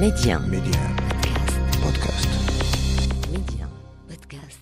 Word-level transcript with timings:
Média. 0.00 0.38
Média. 0.38 0.82
Podcast. 1.82 2.28
Média. 3.32 3.66
Podcast. 4.08 4.60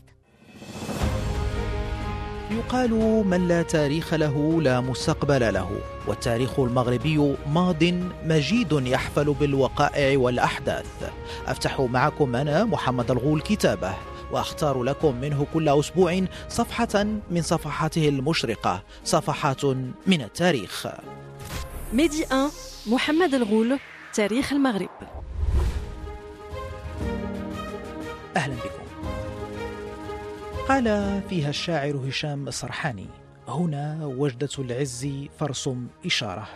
يقال 2.51 2.91
من 3.27 3.49
لا 3.49 3.63
تاريخ 3.63 4.15
له 4.15 4.63
لا 4.63 4.81
مستقبل 4.81 5.55
له 5.55 5.81
والتاريخ 6.07 6.61
المغربي 6.61 7.37
ماض 7.47 7.85
مجيد 8.25 8.73
يحفل 8.73 9.35
بالوقائع 9.35 10.19
والأحداث 10.19 11.11
أفتح 11.47 11.81
معكم 11.81 12.37
أنا 12.37 12.65
محمد 12.65 13.11
الغول 13.11 13.41
كتابه 13.41 13.95
وأختار 14.33 14.83
لكم 14.83 15.15
منه 15.21 15.47
كل 15.55 15.69
أسبوع 15.69 16.25
صفحة 16.49 17.05
من 17.31 17.43
صفحاته 17.43 18.09
المشرقة 18.09 18.83
صفحات 19.05 19.65
من 20.07 20.23
التاريخ 20.23 20.87
ميدي 21.93 22.25
1 22.31 22.51
محمد 22.87 23.35
الغول 23.35 23.79
تاريخ 24.15 24.53
المغرب 24.53 24.91
أهلا 28.37 28.55
بكم. 28.55 29.09
قال 30.69 31.21
فيها 31.29 31.51
الشاعر 31.51 31.97
هشام 32.09 32.49
السرحاني 32.49 33.07
هنا 33.49 34.07
وجدة 34.07 34.49
العز 34.59 35.09
فارسم 35.39 35.87
إشارة 36.07 36.49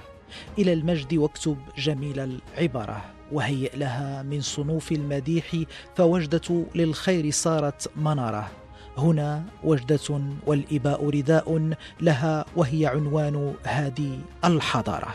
إلى 0.59 0.73
المجد 0.73 1.15
واكتب 1.15 1.57
جميل 1.79 2.39
العبارة 2.59 3.05
وهيئ 3.33 3.77
لها 3.77 4.23
من 4.23 4.41
صنوف 4.41 4.93
المديح 4.93 5.57
فوجدة 5.97 6.65
للخير 6.75 7.31
صارت 7.31 7.91
منارة. 7.97 8.51
هنا 8.99 9.45
وجدة 9.65 10.21
والإباء 10.47 11.09
رداء 11.09 11.73
لها 12.01 12.45
وهي 12.57 12.87
عنوان 12.87 13.55
هذه 13.65 14.19
الحضارة. 14.45 15.15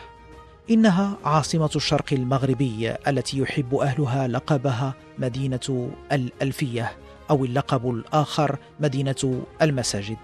إنها 0.70 1.18
عاصمة 1.26 1.70
الشرق 1.76 2.14
المغربي 2.14 2.94
التي 3.08 3.38
يحب 3.38 3.76
أهلها 3.76 4.28
لقبها 4.28 4.94
مدينة 5.18 5.92
الألفية 6.12 6.92
أو 7.30 7.46
اللقب 7.46 7.90
الآخر 7.90 8.58
مدينة 8.80 9.44
المساجد. 9.62 10.18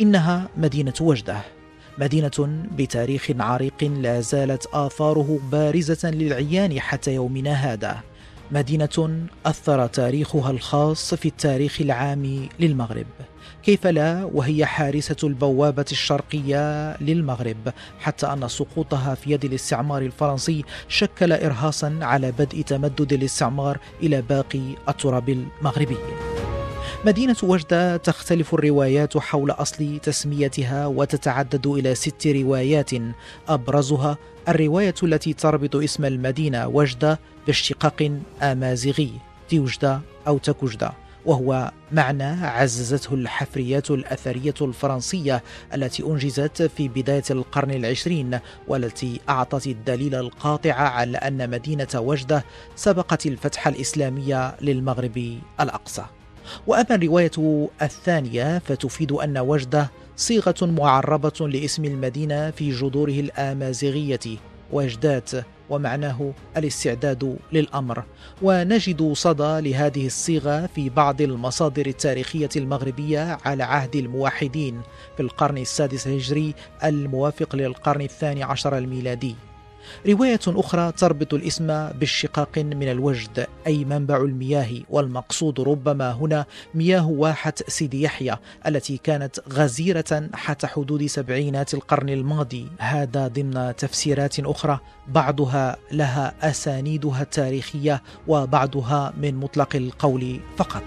إنها 0.00 0.48
مدينة 0.56 0.94
وجدة 1.00 1.40
مدينة 1.98 2.64
بتاريخ 2.76 3.30
عريق 3.38 3.84
لا 3.84 4.20
زالت 4.20 4.66
آثاره 4.66 5.38
بارزة 5.52 6.10
للعيان 6.10 6.80
حتى 6.80 7.14
يومنا 7.14 7.52
هذا. 7.52 8.00
مدينة 8.52 9.26
أثر 9.46 9.86
تاريخها 9.86 10.50
الخاص 10.50 11.14
في 11.14 11.28
التاريخ 11.28 11.80
العام 11.80 12.48
للمغرب. 12.60 13.06
كيف 13.62 13.86
لا؟ 13.86 14.24
وهي 14.24 14.66
حارسة 14.66 15.16
البوابة 15.24 15.84
الشرقية 15.92 16.96
للمغرب 16.96 17.72
حتى 18.00 18.26
أن 18.26 18.48
سقوطها 18.48 19.14
في 19.14 19.32
يد 19.32 19.44
الاستعمار 19.44 20.02
الفرنسي 20.02 20.64
شكل 20.88 21.32
إرهاصا 21.32 21.98
على 22.02 22.32
بدء 22.32 22.60
تمدد 22.62 23.12
الاستعمار 23.12 23.78
إلى 24.02 24.22
باقي 24.22 24.60
التراب 24.88 25.28
المغربي. 25.28 25.96
مدينة 27.06 27.36
وجدة 27.42 27.96
تختلف 27.96 28.54
الروايات 28.54 29.18
حول 29.18 29.50
أصل 29.50 29.98
تسميتها 30.02 30.86
وتتعدد 30.86 31.66
إلى 31.66 31.94
ست 31.94 32.26
روايات. 32.26 32.90
أبرزها 33.48 34.18
الرواية 34.48 34.94
التي 35.02 35.32
تربط 35.32 35.76
اسم 35.76 36.04
المدينة 36.04 36.68
وجدة 36.68 37.20
باشتقاق 37.48 38.20
آمازيغي 38.42 39.10
تيوجدة 39.48 40.00
أو 40.26 40.38
تكوجدة 40.38 40.92
وهو 41.26 41.72
معنى 41.92 42.24
عززته 42.24 43.14
الحفريات 43.14 43.90
الأثرية 43.90 44.54
الفرنسية 44.60 45.42
التي 45.74 46.02
أنجزت 46.02 46.62
في 46.62 46.88
بداية 46.88 47.22
القرن 47.30 47.70
العشرين 47.70 48.38
والتي 48.68 49.20
أعطت 49.28 49.66
الدليل 49.66 50.14
القاطع 50.14 50.72
على 50.72 51.18
أن 51.18 51.50
مدينة 51.50 51.88
وجدة 51.94 52.44
سبقت 52.76 53.26
الفتح 53.26 53.68
الإسلامي 53.68 54.52
للمغرب 54.60 55.38
الأقصى. 55.60 56.04
وأما 56.66 56.94
الرواية 56.94 57.68
الثانية 57.82 58.58
فتفيد 58.58 59.12
أن 59.12 59.38
وجدة 59.38 59.90
صيغة 60.16 60.56
معربة 60.62 61.48
لاسم 61.48 61.84
المدينة 61.84 62.50
في 62.50 62.70
جذوره 62.70 63.20
الآمازيغية. 63.20 64.38
وجدات 64.72 65.30
ومعناه 65.70 66.32
الاستعداد 66.56 67.36
للأمر. 67.52 68.04
ونجد 68.42 69.12
صدى 69.12 69.70
لهذه 69.70 70.06
الصيغة 70.06 70.66
في 70.66 70.88
بعض 70.88 71.20
المصادر 71.20 71.86
التاريخية 71.86 72.48
المغربية 72.56 73.38
على 73.44 73.64
عهد 73.64 73.96
الموحدين 73.96 74.80
في 75.16 75.22
القرن 75.22 75.58
السادس 75.58 76.06
الهجري 76.06 76.54
الموافق 76.84 77.56
للقرن 77.56 78.00
الثاني 78.00 78.42
عشر 78.42 78.78
الميلادي. 78.78 79.47
رواية 80.08 80.40
أخرى 80.46 80.92
تربط 80.92 81.34
الاسم 81.34 81.88
بالشقاق 81.88 82.58
من 82.58 82.88
الوجد 82.88 83.46
أي 83.66 83.84
منبع 83.84 84.16
المياه 84.16 84.68
والمقصود 84.90 85.60
ربما 85.60 86.12
هنا 86.12 86.46
مياه 86.74 87.08
واحة 87.08 87.52
سيدي 87.68 88.02
يحيى 88.02 88.36
التي 88.66 88.96
كانت 88.96 89.40
غزيرة 89.52 90.28
حتى 90.34 90.66
حدود 90.66 91.06
سبعينات 91.06 91.74
القرن 91.74 92.08
الماضي. 92.08 92.66
هذا 92.78 93.28
ضمن 93.28 93.76
تفسيرات 93.76 94.40
أخرى 94.40 94.80
بعضها 95.08 95.76
لها 95.92 96.34
أسانيدها 96.42 97.22
التاريخية 97.22 98.02
وبعضها 98.26 99.12
من 99.20 99.34
مطلق 99.34 99.76
القول 99.76 100.40
فقط. 100.56 100.82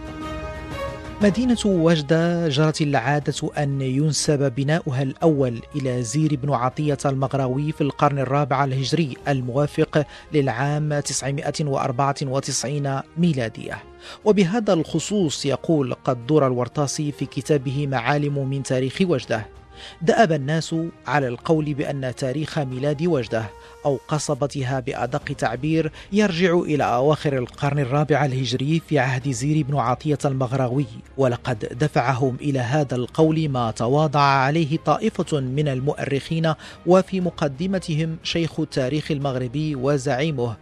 مدينة 1.23 1.57
وجدة 1.65 2.47
جرت 2.47 2.81
العادة 2.81 3.51
أن 3.57 3.81
ينسب 3.81 4.55
بناؤها 4.55 5.03
الأول 5.03 5.61
إلى 5.75 6.03
زير 6.03 6.35
بن 6.35 6.53
عطية 6.53 6.97
المغراوي 7.05 7.71
في 7.71 7.81
القرن 7.81 8.19
الرابع 8.19 8.63
الهجري 8.63 9.17
الموافق 9.27 10.05
للعام 10.33 10.99
994 10.99 13.01
ميلادية. 13.17 13.83
وبهذا 14.25 14.73
الخصوص 14.73 15.45
يقول 15.45 15.93
قدور 15.93 16.47
الورطاسي 16.47 17.11
في 17.11 17.25
كتابه 17.25 17.87
معالم 17.87 18.49
من 18.49 18.63
تاريخ 18.63 18.97
وجده. 19.01 19.60
دأب 20.01 20.31
الناس 20.31 20.75
على 21.07 21.27
القول 21.27 21.73
بأن 21.73 22.15
تاريخ 22.15 22.59
ميلاد 22.59 23.07
وجده 23.07 23.49
أو 23.85 23.99
قصبتها 24.07 24.79
بأدق 24.79 25.23
تعبير 25.23 25.91
يرجع 26.11 26.53
إلى 26.53 26.83
أواخر 26.83 27.37
القرن 27.37 27.79
الرابع 27.79 28.25
الهجري 28.25 28.81
في 28.87 28.99
عهد 28.99 29.31
زير 29.31 29.65
بن 29.65 29.75
عطية 29.77 30.17
المغراوي 30.25 30.85
ولقد 31.17 31.77
دفعهم 31.79 32.37
إلى 32.41 32.59
هذا 32.59 32.95
القول 32.95 33.49
ما 33.49 33.71
تواضع 33.71 34.21
عليه 34.21 34.77
طائفة 34.77 35.39
من 35.39 35.67
المؤرخين 35.67 36.53
وفي 36.85 37.21
مقدمتهم 37.21 38.17
شيخ 38.23 38.59
التاريخ 38.59 39.11
المغربي 39.11 39.75
وزعيمه 39.75 40.55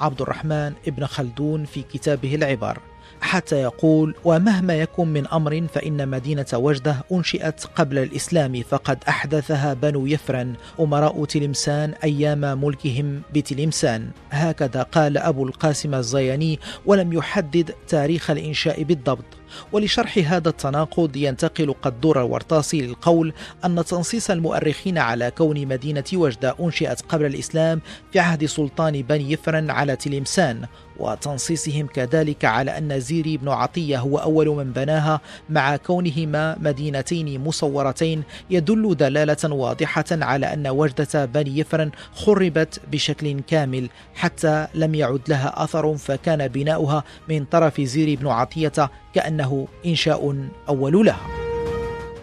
عبد 0.00 0.20
الرحمن 0.20 0.72
ابن 0.88 1.06
خلدون 1.06 1.64
في 1.64 1.82
كتابه 1.82 2.34
العبر. 2.34 2.78
حتى 3.20 3.56
يقول 3.56 4.14
ومهما 4.24 4.74
يكن 4.74 5.08
من 5.08 5.26
أمر 5.26 5.66
فإن 5.74 6.08
مدينة 6.08 6.46
وجدة 6.54 7.04
أنشئت 7.12 7.64
قبل 7.76 7.98
الإسلام 7.98 8.62
فقد 8.62 8.98
أحدثها 9.08 9.74
بنو 9.74 10.06
يفرن 10.06 10.54
أمراء 10.80 11.24
تلمسان 11.24 11.94
أيام 12.04 12.64
ملكهم 12.64 13.22
بتلمسان. 13.34 14.10
هكذا 14.30 14.82
قال 14.82 15.18
أبو 15.18 15.44
القاسم 15.44 15.94
الزياني 15.94 16.58
ولم 16.86 17.12
يحدد 17.12 17.74
تاريخ 17.88 18.30
الإنشاء 18.30 18.82
بالضبط. 18.82 19.24
ولشرح 19.72 20.18
هذا 20.32 20.48
التناقض 20.48 21.16
ينتقل 21.16 21.74
قدور 21.82 22.20
الورطاسي 22.20 22.80
للقول 22.80 23.32
أن 23.64 23.84
تنصيص 23.84 24.30
المؤرخين 24.30 24.98
على 24.98 25.30
كون 25.30 25.66
مدينة 25.66 26.04
وجدة 26.14 26.54
أنشئت 26.60 27.00
قبل 27.00 27.26
الإسلام 27.26 27.80
في 28.12 28.18
عهد 28.18 28.44
سلطان 28.44 29.02
بني 29.02 29.32
يفرن 29.32 29.70
على 29.70 29.96
تلمسان 29.96 30.66
وتنصيصهم 30.98 31.86
كذلك 31.86 32.44
على 32.44 32.78
أن 32.78 33.00
زيري 33.00 33.36
بن 33.36 33.48
عطية 33.48 33.98
هو 33.98 34.18
أول 34.18 34.48
من 34.48 34.72
بناها 34.72 35.20
مع 35.50 35.76
كونهما 35.76 36.56
مدينتين 36.60 37.44
مصورتين 37.44 38.22
يدل 38.50 38.94
دلالة 38.96 39.54
واضحة 39.54 40.04
على 40.10 40.52
أن 40.52 40.66
وجدة 40.66 41.24
بني 41.24 41.58
يفرن 41.58 41.90
خربت 42.14 42.80
بشكل 42.92 43.40
كامل 43.40 43.88
حتى 44.14 44.66
لم 44.74 44.94
يعد 44.94 45.20
لها 45.28 45.64
أثر 45.64 45.96
فكان 45.96 46.48
بناؤها 46.48 47.04
من 47.28 47.44
طرف 47.44 47.80
زيري 47.80 48.16
بن 48.16 48.26
عطية 48.26 48.90
كأنه 49.14 49.68
إنشاء 49.86 50.48
أول 50.68 51.06
لها. 51.06 51.35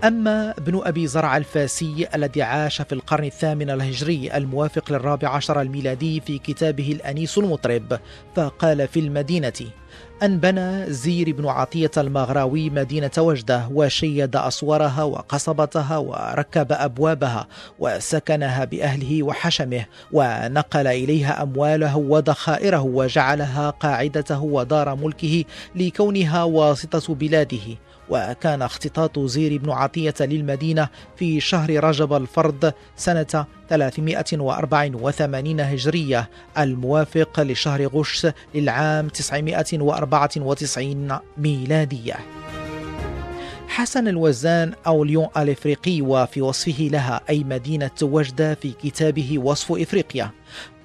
أما 0.03 0.51
ابن 0.51 0.81
أبي 0.83 1.07
زرع 1.07 1.37
الفاسي 1.37 2.07
الذي 2.15 2.41
عاش 2.41 2.81
في 2.81 2.95
القرن 2.95 3.23
الثامن 3.23 3.69
الهجري 3.69 4.37
الموافق 4.37 4.91
للرابع 4.91 5.29
عشر 5.29 5.61
الميلادي 5.61 6.21
في 6.21 6.37
كتابه 6.37 6.91
الأنيس 6.91 7.37
المطرب 7.37 7.99
فقال 8.35 8.87
في 8.87 8.99
المدينة 8.99 9.53
أن 10.23 10.39
بنى 10.39 10.91
زير 10.91 11.31
بن 11.31 11.47
عطية 11.47 11.91
المغراوي 11.97 12.69
مدينة 12.69 13.11
وجدة 13.17 13.67
وشيد 13.71 14.35
أسوارها 14.35 15.03
وقصبتها 15.03 15.97
وركب 15.97 16.67
أبوابها 16.71 17.47
وسكنها 17.79 18.65
بأهله 18.65 19.23
وحشمه 19.23 19.85
ونقل 20.11 20.87
إليها 20.87 21.43
أمواله 21.43 21.97
وذخائره 21.97 22.81
وجعلها 22.81 23.69
قاعدته 23.69 24.43
ودار 24.43 24.95
ملكه 24.95 25.43
لكونها 25.75 26.43
واسطة 26.43 27.15
بلاده. 27.15 27.77
وكان 28.09 28.61
اختطاط 28.61 29.19
زير 29.19 29.57
بن 29.57 29.69
عطية 29.69 30.13
للمدينة 30.19 30.89
في 31.15 31.39
شهر 31.39 31.83
رجب 31.83 32.13
الفرد 32.13 32.73
سنة 32.95 33.45
384 33.69 35.59
هجرية 35.59 36.29
الموافق 36.57 37.39
لشهر 37.39 37.87
غش 37.87 38.27
للعام 38.55 39.07
994 39.07 41.19
ميلادية. 41.37 42.15
حسن 43.67 44.07
الوزان 44.07 44.73
أو 44.87 45.03
ليون 45.03 45.27
الإفريقي 45.37 46.01
وفي 46.01 46.41
وصفه 46.41 46.89
لها 46.91 47.21
أي 47.29 47.43
مدينة 47.43 47.91
وجدة 48.01 48.55
في 48.55 48.71
كتابه 48.71 49.39
وصف 49.39 49.71
إفريقيا. 49.71 50.31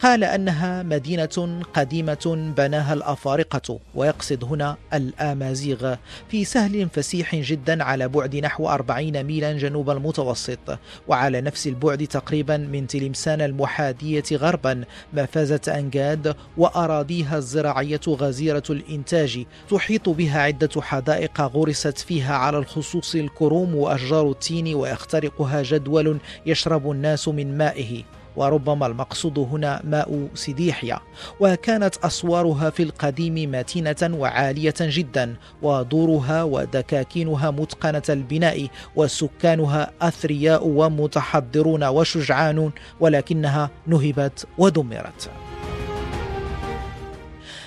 قال 0.03 0.25
أنها 0.25 0.83
مدينة 0.83 1.62
قديمة 1.75 2.53
بناها 2.56 2.95
الأفارقة 2.95 3.81
ويقصد 3.95 4.45
هنا 4.45 4.77
الآمازيغ 4.95 5.95
في 6.31 6.45
سهل 6.45 6.89
فسيح 6.89 7.37
جدا 7.37 7.85
على 7.85 8.09
بعد 8.09 8.37
نحو 8.37 8.69
40 8.69 9.23
ميلا 9.23 9.53
جنوب 9.53 9.91
المتوسط 9.91 10.79
وعلى 11.09 11.41
نفس 11.41 11.67
البعد 11.67 12.06
تقريبا 12.06 12.56
من 12.56 12.87
تلمسان 12.87 13.41
المحاديه 13.41 14.25
غربا 14.33 14.85
مفازه 15.12 15.61
أنجاد 15.69 16.35
وأراضيها 16.56 17.39
الزراعية 17.39 18.00
غزيرة 18.09 18.62
الإنتاج 18.71 19.45
تحيط 19.71 20.09
بها 20.09 20.41
عدة 20.41 20.83
حدائق 20.83 21.41
غرست 21.41 21.99
فيها 21.99 22.35
على 22.35 22.59
الخصوص 22.59 23.15
الكروم 23.15 23.75
وأشجار 23.75 24.31
التين 24.31 24.75
ويخترقها 24.75 25.62
جدول 25.62 26.19
يشرب 26.47 26.91
الناس 26.91 27.29
من 27.29 27.59
مائه. 27.59 28.18
وربما 28.38 28.87
المقصود 28.87 29.38
هنا 29.38 29.81
ماء 29.85 30.29
سيديحيا 30.35 31.00
وكانت 31.40 31.96
أسوارها 31.96 32.70
في 32.70 32.82
القديم 32.82 33.50
متينة 33.50 33.96
وعالية 34.02 34.75
جدا 34.81 35.37
ودورها 35.62 36.43
ودكاكينها 36.43 37.50
متقنة 37.50 38.02
البناء 38.08 38.69
وسكانها 38.96 39.90
أثرياء 40.00 40.67
ومتحضرون 40.67 41.85
وشجعان 41.85 42.70
ولكنها 43.00 43.70
نهبت 43.87 44.46
ودمرت. 44.58 45.31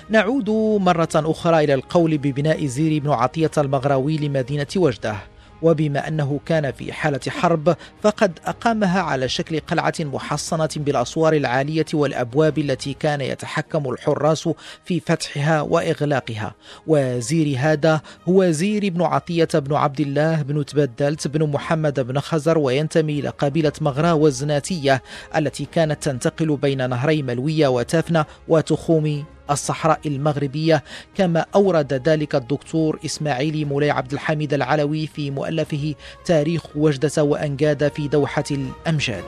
نعود 0.08 0.50
مرة 0.80 1.08
أخرى 1.14 1.64
إلى 1.64 1.74
القول 1.74 2.18
ببناء 2.18 2.66
زير 2.66 3.02
بن 3.02 3.10
عطية 3.10 3.50
المغراوي 3.58 4.16
لمدينة 4.16 4.66
وجدة. 4.76 5.31
وبما 5.62 6.08
أنه 6.08 6.40
كان 6.46 6.72
في 6.72 6.92
حالة 6.92 7.20
حرب 7.28 7.76
فقد 8.02 8.38
أقامها 8.46 9.00
على 9.00 9.28
شكل 9.28 9.60
قلعة 9.60 9.94
محصنة 10.00 10.68
بالأسوار 10.76 11.32
العالية 11.32 11.86
والأبواب 11.94 12.58
التي 12.58 12.94
كان 12.94 13.20
يتحكم 13.20 13.90
الحراس 13.90 14.48
في 14.84 15.00
فتحها 15.00 15.60
وإغلاقها. 15.60 16.54
وزير 16.86 17.56
هذا 17.58 18.00
هو 18.28 18.50
زير 18.50 18.88
بن 18.88 19.02
عطية 19.02 19.48
بن 19.54 19.74
عبد 19.74 20.00
الله 20.00 20.42
بن 20.42 20.64
تبدلت 20.64 21.28
بن 21.28 21.50
محمد 21.50 22.00
بن 22.00 22.20
خزر 22.20 22.58
وينتمي 22.58 23.20
إلى 23.20 23.28
قبيلة 23.28 23.72
مغرى 23.80 24.12
والزناتية 24.12 25.02
التي 25.36 25.64
كانت 25.64 26.02
تنتقل 26.02 26.56
بين 26.56 26.90
نهري 26.90 27.22
ملوية 27.22 27.68
وتافنة 27.68 28.24
وتخوم 28.48 29.24
الصحراء 29.50 30.00
المغربية 30.06 30.84
كما 31.14 31.46
أورد 31.54 31.92
ذلك 32.08 32.34
الدكتور 32.34 32.98
إسماعيل 33.04 33.66
مولاي 33.66 33.90
عبد 33.90 34.12
الحميد 34.12 34.54
العلوي 34.54 35.06
في 35.06 35.30
مؤلفه 35.30 35.94
تاريخ 36.24 36.76
وجدة 36.76 37.22
وأنجاد 37.22 37.92
في 37.92 38.08
دوحة 38.08 38.44
الأمجاد. 38.50 39.24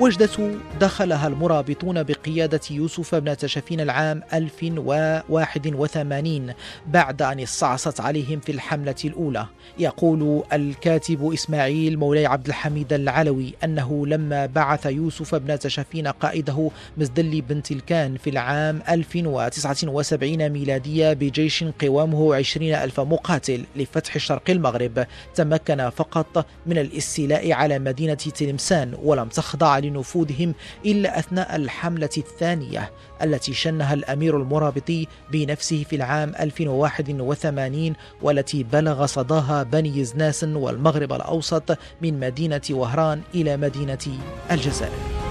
وجدة 0.00 0.50
دخلها 0.80 1.28
المرابطون 1.28 2.02
بقيادة 2.02 2.60
يوسف 2.70 3.14
بن 3.14 3.36
تشفين 3.36 3.80
العام 3.80 4.22
1081 4.34 6.52
بعد 6.86 7.22
أن 7.22 7.40
استعصت 7.40 8.00
عليهم 8.00 8.40
في 8.40 8.52
الحملة 8.52 8.94
الأولى. 9.04 9.46
يقول 9.78 10.42
الكاتب 10.52 11.32
إسماعيل 11.32 11.98
مولاي 11.98 12.26
عبد 12.26 12.46
الحميد 12.46 12.92
العلوي 12.92 13.54
أنه 13.64 14.06
لما 14.06 14.46
بعث 14.46 14.86
يوسف 14.86 15.34
بن 15.34 15.58
تشفين 15.58 16.06
قائده 16.06 16.70
مزدلي 16.96 17.40
بن 17.40 17.62
تلكان 17.62 18.16
في 18.16 18.30
العام 18.30 18.82
1079 18.88 20.48
ميلادية 20.48 21.12
بجيش 21.12 21.64
قوامه 21.64 22.34
20 22.34 22.74
ألف 22.74 23.00
مقاتل 23.00 23.64
لفتح 23.76 24.18
شرق 24.18 24.50
المغرب 24.50 25.06
تمكن 25.34 25.90
فقط 25.90 26.46
من 26.66 26.78
الاستيلاء 26.78 27.52
على 27.52 27.78
مدينة 27.78 28.14
تلمسان 28.14 28.94
ولم 29.02 29.28
تخضع 29.28 29.78
لنفوذهم 29.88 30.54
إلا 30.86 31.18
أثناء 31.18 31.56
الحملة 31.56 32.10
الثانية 32.16 32.90
التي 33.22 33.54
شنها 33.54 33.94
الأمير 33.94 34.36
المرابطي 34.36 35.06
بنفسه 35.32 35.84
في 35.90 35.96
العام 35.96 36.32
1081 36.40 37.92
والتي 38.22 38.62
بلغ 38.62 39.06
صداها 39.06 39.62
بني 39.62 40.04
زناس 40.04 40.44
والمغرب 40.44 41.12
الأوسط 41.12 41.78
من 42.02 42.20
مدينة 42.20 42.62
وهران 42.70 43.22
إلى 43.34 43.56
مدينة 43.56 44.18
الجزائر. 44.50 45.27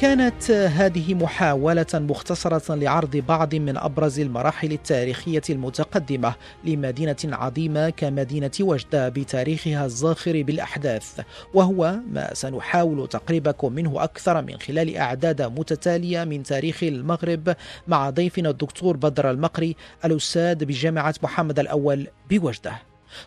كانت 0.00 0.50
هذه 0.50 1.14
محاولة 1.14 1.86
مختصرة 1.94 2.74
لعرض 2.74 3.16
بعض 3.16 3.54
من 3.54 3.76
أبرز 3.76 4.20
المراحل 4.20 4.72
التاريخية 4.72 5.42
المتقدمة 5.50 6.34
لمدينة 6.64 7.16
عظيمة 7.24 7.90
كمدينة 7.90 8.50
وجدة 8.60 9.08
بتاريخها 9.08 9.84
الزاخر 9.84 10.42
بالأحداث 10.42 11.20
وهو 11.54 11.96
ما 12.10 12.34
سنحاول 12.34 13.08
تقريبكم 13.08 13.72
منه 13.72 14.04
أكثر 14.04 14.42
من 14.42 14.58
خلال 14.58 14.96
أعداد 14.96 15.42
متتالية 15.42 16.24
من 16.24 16.42
تاريخ 16.42 16.82
المغرب 16.82 17.56
مع 17.88 18.10
ضيفنا 18.10 18.50
الدكتور 18.50 18.96
بدر 18.96 19.30
المقري 19.30 19.76
الأستاذ 20.04 20.64
بجامعة 20.64 21.14
محمد 21.22 21.58
الأول 21.58 22.06
بوجدة. 22.30 22.72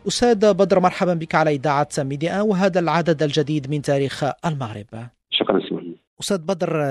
أستاذ 0.07 0.53
بدر 0.53 0.79
مرحبا 0.79 1.13
بك 1.13 1.35
على 1.35 1.55
إذاعة 1.55 1.89
ميديا 1.97 2.41
وهذا 2.41 2.79
العدد 2.79 3.23
الجديد 3.23 3.69
من 3.69 3.81
تاريخ 3.81 4.23
المغرب. 4.45 5.09
أستاذ 6.21 6.37
بدر 6.37 6.83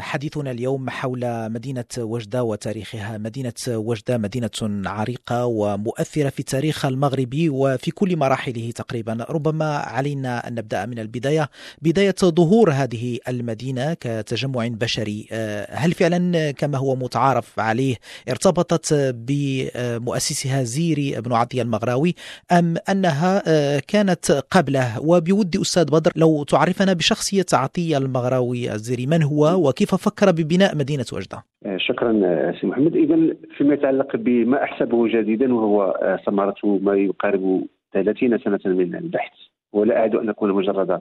حديثنا 0.00 0.50
اليوم 0.50 0.90
حول 0.90 1.50
مدينة 1.50 1.84
وجدة 1.98 2.42
وتاريخها. 2.44 3.18
مدينة 3.18 3.52
وجدة 3.68 4.18
مدينة 4.18 4.50
عريقة 4.86 5.46
ومؤثرة 5.46 6.28
في 6.28 6.40
التاريخ 6.40 6.84
المغربي 6.86 7.48
وفي 7.48 7.90
كل 7.90 8.16
مراحله 8.16 8.70
تقريبا. 8.70 9.26
ربما 9.30 9.76
علينا 9.76 10.48
أن 10.48 10.54
نبدأ 10.54 10.86
من 10.86 10.98
البداية 10.98 11.50
بداية 11.82 12.14
ظهور 12.24 12.72
هذه 12.72 13.18
المدينة 13.28 13.94
كتجمع 13.94 14.68
بشري. 14.68 15.28
هل 15.70 15.92
فعلا 15.92 16.50
كما 16.50 16.78
هو 16.78 16.96
متعارف 16.96 17.60
عليه 17.60 17.96
ارتبطت 18.28 18.94
بمؤسسها 19.14 20.62
زيري 20.62 21.20
بن 21.20 21.32
عطية 21.32 21.62
المغراوي 21.62 22.14
أم 22.52 22.76
أنها 22.88 23.42
كانت 23.78 24.44
قبله؟ 24.50 25.00
وبود 25.00 25.56
أستاذ 25.56 25.84
بدر 25.84 26.12
لو 26.16 26.44
تعرفنا 26.44 26.92
بشخصية 26.92 27.46
عطية 27.52 27.96
المغراوي 27.98 28.59
الزيري 28.68 29.06
من 29.06 29.22
هو 29.22 29.68
وكيف 29.68 29.94
فكر 29.94 30.30
ببناء 30.30 30.76
مدينة 30.76 31.04
وجدة 31.12 31.44
آه، 31.66 31.76
شكرا 31.76 32.20
آه، 32.24 32.54
سي 32.60 32.66
محمد. 32.66 32.96
إذا 32.96 33.34
فيما 33.56 33.74
يتعلق 33.74 34.16
بما 34.16 34.62
أحسبه 34.62 35.08
جديدا 35.08 35.54
وهو 35.54 35.82
آه، 35.82 36.16
ثمرة 36.26 36.56
ما 36.64 36.94
يقارب 36.94 37.64
30 37.92 38.38
سنة 38.38 38.60
من 38.64 38.94
البحث 38.94 39.32
ولا 39.72 39.98
أعد 39.98 40.14
أن 40.14 40.28
أكون 40.28 40.52
مجرد 40.52 41.00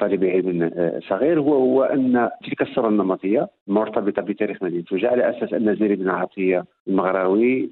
طالب 0.00 0.24
علم 0.24 0.70
صغير 1.08 1.40
هو 1.40 1.54
هو 1.54 1.82
أن 1.82 2.30
تلك 2.44 2.62
الصورة 2.62 2.88
النمطية 2.88 3.48
مرتبطة 3.66 4.22
بتاريخ 4.22 4.62
مدينة 4.62 4.84
وجدة 4.92 5.08
على 5.08 5.30
أساس 5.30 5.52
أن 5.52 5.76
زير 5.76 5.94
بن 5.94 6.08
عطية 6.08 6.64
المغراوي 6.88 7.70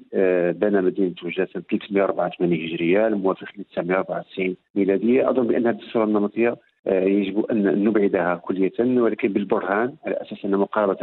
بنى 0.51 0.81
مدينة 0.81 1.15
وجدة 1.23 1.47
سنة 1.53 1.63
384 1.69 2.53
هجرية 2.53 3.07
الموافق 3.07 3.47
ل 3.57 3.63
994 3.63 4.55
ميلادية. 4.75 5.29
أظن 5.29 5.47
بأن 5.47 5.67
هذه 5.67 5.79
الصورة 5.79 6.03
النمطية 6.03 6.55
يجب 6.87 7.45
أن 7.45 7.83
نبعدها 7.83 8.35
كلية 8.35 8.71
ولكن 8.79 9.33
بالبرهان 9.33 9.95
على 10.05 10.15
أساس 10.21 10.45
أن 10.45 10.51
مقاربة 10.51 10.97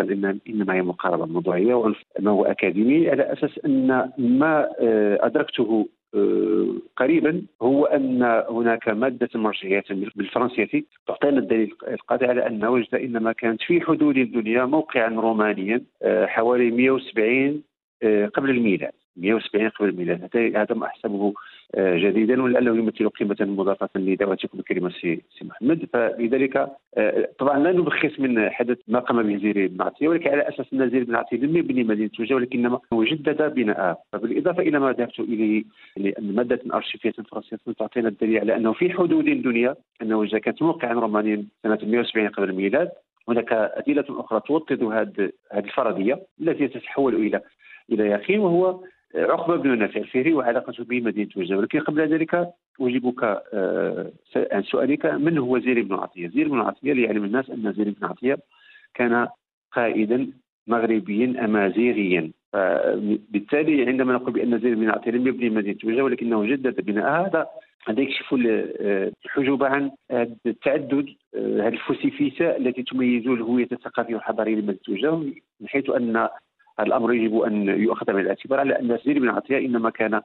إنما 0.48 0.74
هي 0.74 0.82
مقاربة 0.82 1.26
موضوعية 1.26 1.74
ما 2.20 2.30
هو 2.30 2.44
أكاديمي 2.44 3.10
على 3.10 3.32
أساس 3.32 3.60
أن 3.64 4.10
ما 4.18 4.68
آه، 4.80 5.26
أدركته 5.26 5.88
آه، 6.14 6.74
قريبا 6.96 7.42
هو 7.62 7.84
أن 7.84 8.42
هناك 8.50 8.88
مادة 8.88 9.28
مرجعية 9.34 9.84
بالفرنسية 9.90 10.84
تعطينا 11.06 11.38
الدليل 11.38 11.74
القاطع 11.88 12.28
على 12.28 12.46
أن 12.46 12.64
وجد 12.64 12.94
إنما 12.94 13.32
كانت 13.32 13.62
في 13.62 13.80
حدود 13.80 14.16
الدنيا 14.16 14.64
موقعا 14.64 15.08
رومانيا 15.08 15.82
حوالي 16.04 16.70
170 16.70 17.62
قبل 18.34 18.50
الميلاد 18.50 18.92
170 19.16 19.68
قبل 19.68 19.88
الميلاد. 19.88 20.36
هذا 20.56 20.74
ما 20.74 20.86
أحسبه 20.86 21.26
آه، 21.26 21.32
جديدا 21.78 22.42
ولعله 22.42 22.76
يمثل 22.76 23.08
قيمة 23.08 23.36
مضافة 23.40 23.88
لدعوتكم 23.96 24.58
الكريمه 24.58 24.90
سي 24.90 25.22
سي 25.38 25.44
محمد. 25.44 25.88
فلذلك 25.92 26.56
آه، 26.96 27.28
طبعا 27.38 27.58
لا 27.58 27.72
نبخس 27.72 28.20
من 28.20 28.50
حدث 28.50 28.78
ما 28.88 28.98
قام 28.98 29.22
به 29.22 29.36
زيري 29.36 29.68
بن 29.68 29.82
عطيه 29.82 30.08
ولكن 30.08 30.30
على 30.30 30.48
أساس 30.48 30.66
أن 30.72 30.90
زيري 30.90 31.04
بن 31.04 31.14
عطيه 31.14 31.36
لم 31.36 31.56
يبني 31.56 31.84
مدينة 31.84 32.08
وجدة 32.08 32.34
ولكنما 32.34 32.80
جدد 32.92 33.54
بناءها 33.54 33.96
فبالإضافة 34.12 34.62
إلى 34.62 34.78
ما 34.78 34.92
ذهبت 34.92 35.20
إليه 35.20 35.64
لأن 35.96 36.34
مادة 36.34 36.60
أرشيفية 36.74 37.12
فرنسية 37.30 37.56
تعطينا 37.78 38.08
الدليل 38.08 38.38
على 38.40 38.56
أنه 38.56 38.72
في 38.72 38.90
حدود 38.90 39.28
الدنيا 39.28 39.74
أنه 40.02 40.28
كانت 40.28 40.62
موقعا 40.62 40.92
رومانيا 40.92 41.44
سنة 41.62 41.78
170 41.82 42.28
قبل 42.28 42.50
الميلاد 42.50 42.88
هناك 43.28 43.52
أدلة 43.52 44.04
أخرى 44.08 44.40
توطد 44.46 44.82
هذه 44.82 45.30
الفرضية 45.54 46.22
التي 46.40 46.68
تتحول 46.68 47.14
إلى 47.14 47.40
إلى 47.92 48.06
يقين 48.06 48.40
وهو 48.40 48.80
عقبة 49.14 49.56
بن 49.56 49.78
نافع 49.78 50.00
الفهري 50.00 50.32
وعلاقته 50.32 50.84
بمدينة 50.84 51.28
وجده 51.36 51.56
ولكن 51.56 51.80
قبل 51.80 52.00
ذلك 52.00 52.52
أجيبك 52.80 53.24
آه، 53.54 54.12
عن 54.36 54.62
سؤالك 54.62 55.06
من 55.06 55.38
هو 55.38 55.58
زير 55.58 55.82
بن 55.82 55.94
عطية؟ 55.94 56.28
زير 56.28 56.48
بن 56.48 56.60
عطية 56.60 56.92
ليعلم 56.92 57.24
الناس 57.24 57.50
أن 57.50 57.72
زير 57.72 57.94
بن 58.00 58.06
عطية 58.06 58.38
كان 58.94 59.28
قائدا 59.72 60.28
مغربيا 60.66 61.44
أمازيغيا 61.44 62.30
بالتالي 63.30 63.86
عندما 63.86 64.12
نقول 64.12 64.32
بأن 64.32 64.58
زير 64.58 64.74
بن 64.74 64.90
عطية 64.90 65.10
لم 65.10 65.26
يبني 65.26 65.50
مدينة 65.50 65.78
وجده 65.84 66.04
ولكنه 66.04 66.44
جدد 66.46 66.80
بناءها 66.80 67.26
هذا 67.26 67.46
هذا 67.88 68.00
يكشف 68.00 68.34
الحجوب 69.26 69.64
عن 69.64 69.90
التعدد 70.46 71.06
هذه 71.34 71.68
الفسيفساء 71.68 72.56
التي 72.60 72.82
تميز 72.82 73.26
الهوية 73.26 73.68
الثقافية 73.72 74.14
والحضاريه 74.14 74.54
لمدينة 74.54 74.78
وجده 74.88 75.16
من 75.60 75.68
حيث 75.68 75.90
أن 75.90 76.28
الأمر 76.80 77.14
يجب 77.14 77.40
أن 77.40 77.68
يؤخذ 77.68 78.06
بعين 78.06 78.20
الاعتبار 78.20 78.60
على 78.60 78.80
أن 78.80 78.98
سيدي 79.04 79.20
بن 79.20 79.28
عطية 79.28 79.58
إنما 79.58 79.90
كان 79.90 80.22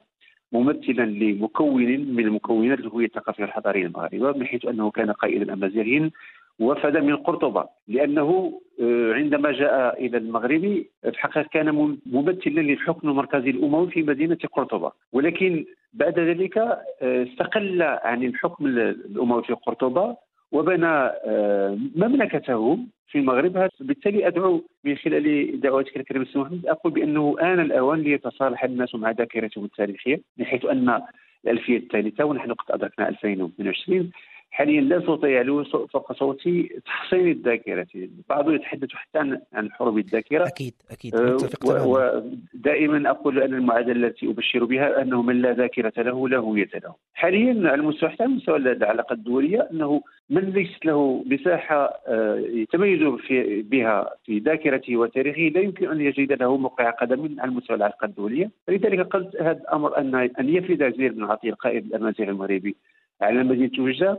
ممثلا 0.52 1.02
لمكون 1.02 1.84
من 2.14 2.30
مكونات 2.30 2.78
الهويه 2.78 3.06
الثقافيه 3.06 3.42
والحضاريه 3.42 3.86
المغربية 3.86 4.38
من 4.38 4.46
حيث 4.46 4.64
أنه 4.66 4.90
كان 4.90 5.12
قائدا 5.12 5.52
امازيغيا 5.52 6.10
وفد 6.58 6.96
من 6.96 7.16
قرطبة. 7.16 7.68
لأنه 7.88 8.60
آه، 8.80 9.12
عندما 9.12 9.52
جاء 9.52 10.06
إلى 10.06 10.18
المغرب 10.18 10.60
في 10.60 11.08
الحقيقة 11.08 11.48
كان 11.52 11.96
ممثلا 12.06 12.60
للحكم 12.60 13.08
المركزي 13.08 13.50
الأموي 13.50 13.90
في 13.90 14.02
مدينة 14.02 14.38
قرطبة. 14.52 14.92
ولكن 15.12 15.64
بعد 15.92 16.18
ذلك 16.18 16.58
آه، 16.58 16.82
استقل 17.02 17.82
عن 17.82 18.22
الحكم 18.22 18.66
الأموي 18.66 19.42
في 19.42 19.52
قرطبة. 19.52 20.16
وبنى 20.52 20.86
آه، 20.86 21.78
مملكته 21.96 22.78
في 23.08 23.18
المغرب. 23.18 23.68
بالتالي 23.80 24.26
أدعو 24.26 24.64
من 24.84 24.96
خلال 24.96 25.60
دعوتك 25.60 25.96
الكريمه 25.96 26.24
السي 26.24 26.38
محمد 26.38 26.66
أقول 26.66 26.92
بأنه 26.92 27.36
آن 27.40 27.60
الأوان 27.60 28.00
ليتصالح 28.00 28.64
الناس 28.64 28.94
مع 28.94 29.10
ذاكرتهم 29.10 29.64
التاريخية 29.64 30.20
من 30.36 30.44
حيث 30.44 30.64
أن 30.64 31.00
الألفية 31.44 31.76
الثالثة 31.76 32.24
ونحن 32.24 32.52
قد 32.52 32.74
أدركنا 32.74 33.08
2022 33.08 34.10
حاليا 34.58 34.80
لا 34.80 35.02
صوت 35.06 35.24
يعلو 35.24 35.64
فوق 35.64 36.12
صوت 36.12 36.48
تحصين 36.86 37.28
الذاكرة. 37.28 37.86
بعض 38.28 38.50
يتحدث 38.50 38.88
حتى 38.92 39.18
عن 39.52 39.72
حروب 39.72 39.98
الذاكرة. 39.98 40.46
أكيد 40.46 40.74
أكيد. 40.90 41.14
أه 41.14 41.36
ودائما 41.64 43.10
أقول 43.10 43.42
أن 43.42 43.54
المعادلة 43.54 44.06
التي 44.06 44.30
أبشر 44.30 44.64
بها 44.64 45.02
أنه 45.02 45.22
من 45.22 45.42
لا 45.42 45.52
ذاكرة 45.52 45.92
له 45.96 46.28
لا 46.28 46.38
هوية 46.38 46.70
له. 46.74 46.94
حاليا 47.14 47.70
على 47.70 47.74
المستوى 47.74 48.10
حتى 48.10 48.26
مستوى 48.26 48.56
العلاقات 48.56 49.18
الدولية 49.18 49.68
أنه 49.72 50.02
من 50.30 50.42
ليست 50.50 50.86
له 50.86 51.24
مساحة 51.26 52.00
أه، 52.06 52.38
يتميز 52.38 53.02
في 53.26 53.62
بها 53.62 54.10
في 54.24 54.38
ذاكرته 54.38 54.96
وتاريخه 54.96 55.54
لا 55.54 55.60
يمكن 55.60 55.90
أن 55.90 56.00
يجد 56.00 56.32
له 56.32 56.56
موقع 56.56 56.90
قدم 56.90 57.40
على 57.40 57.50
مستوى 57.50 57.76
العلاقات 57.76 58.10
الدولية. 58.10 58.50
فلذلك 58.66 59.00
قلت 59.00 59.36
هذا 59.36 59.60
الأمر 59.60 59.98
ان 59.98 60.14
أن 60.14 60.48
يفرد 60.48 60.96
زير 60.96 61.12
بن 61.12 61.24
عطية 61.24 61.50
القائد 61.50 61.86
الأمازيغي 61.86 62.30
المغربي 62.30 62.76
على 63.20 63.42
مدينة 63.42 63.84
وجده 63.84 64.18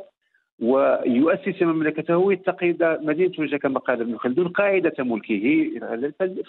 ويؤسس 0.61 1.61
مملكته 1.61 2.17
ويتقي 2.17 2.75
مدينة 2.81 3.31
وجه 3.39 3.57
كما 3.57 3.79
قال 3.79 4.01
ابن 4.01 4.17
خلدون 4.17 4.47
قاعدة 4.47 4.93
ملكه. 4.99 5.69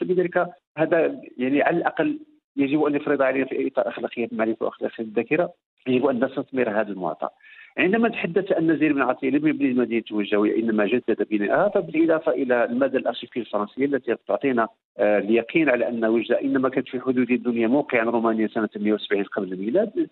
فلذلك 0.01 0.47
هذا 0.79 1.21
يعني 1.39 1.63
على 1.63 1.77
الأقل 1.77 2.19
يجب 2.57 2.83
أن 2.83 2.95
يفرض 2.95 3.23
علينا 3.23 3.47
في 3.47 3.67
إطار 3.67 3.89
اخلاقيات 3.89 4.33
المعرفة 4.33 4.67
واخلاقيات 4.67 5.01
الذاكرة. 5.01 5.53
يجب 5.87 6.07
أن 6.07 6.25
نستثمر 6.25 6.71
هذا 6.71 6.93
المعطى. 6.93 7.29
عندما 7.81 8.09
تحدث 8.09 8.53
أن 8.53 8.77
زير 8.79 8.93
بن 8.93 9.03
عطيه 9.03 9.31
لم 9.31 9.47
يبني 9.47 9.73
مدينه 9.73 10.05
وجدة 10.11 10.57
إنما 10.59 10.87
جدد 10.87 11.27
بناءها 11.31 11.69
فبالإضافة 11.69 12.33
إلى 12.33 12.65
الماده 12.65 12.99
الارشيفيه 12.99 13.41
الفرنسيه 13.41 13.85
التي 13.85 14.17
تعطينا 14.29 14.69
آه، 14.99 15.19
اليقين 15.19 15.69
على 15.69 15.89
أن 15.89 16.05
وجدة 16.05 16.41
إنما 16.41 16.69
كانت 16.69 16.89
في 16.89 17.01
حدود 17.01 17.31
الدنيا 17.31 17.69
موقعا 17.69 18.05
رومانيا 18.05 18.47
سنة 18.47 18.69
170 18.77 19.23
قبل 19.25 19.53
الميلاد. 19.53 20.09